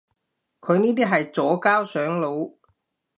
[0.61, 2.55] 佢呢啲係左膠上腦